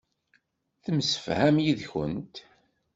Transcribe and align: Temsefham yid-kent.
Temsefham 0.83 1.55
yid-kent. 1.63 2.35